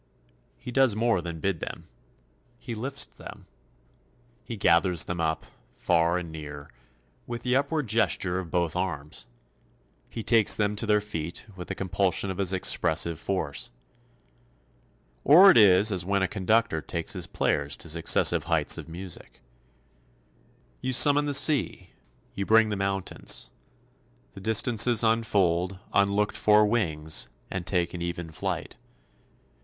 He 0.57 0.71
does 0.71 0.95
more 0.95 1.21
than 1.21 1.39
bid 1.39 1.59
them. 1.59 1.87
He 2.57 2.73
lifts 2.73 3.05
them, 3.05 3.45
he 4.43 4.57
gathers 4.57 5.03
them 5.03 5.21
up, 5.21 5.45
far 5.75 6.17
and 6.17 6.31
near, 6.31 6.71
with 7.27 7.43
the 7.43 7.55
upward 7.55 7.85
gesture 7.85 8.39
of 8.39 8.49
both 8.49 8.75
arms; 8.75 9.27
he 10.09 10.23
takes 10.23 10.55
them 10.55 10.75
to 10.77 10.87
their 10.87 11.01
feet 11.01 11.45
with 11.55 11.67
the 11.67 11.75
compulsion 11.75 12.31
of 12.31 12.39
his 12.39 12.51
expressive 12.51 13.19
force. 13.19 13.69
Or 15.23 15.51
it 15.51 15.57
is 15.59 15.91
as 15.91 16.03
when 16.03 16.23
a 16.23 16.27
conductor 16.27 16.81
takes 16.81 17.13
his 17.13 17.27
players 17.27 17.77
to 17.77 17.87
successive 17.87 18.45
heights 18.45 18.79
of 18.79 18.89
music. 18.89 19.39
You 20.81 20.93
summon 20.93 21.25
the 21.27 21.35
sea, 21.35 21.91
you 22.33 22.47
bring 22.47 22.69
the 22.69 22.75
mountains, 22.75 23.51
the 24.33 24.41
distances 24.41 25.03
unfold 25.03 25.77
unlooked 25.93 26.37
for 26.37 26.65
wings 26.65 27.27
and 27.51 27.67
take 27.67 27.93
an 27.93 28.01
even 28.01 28.31
flight. 28.31 28.77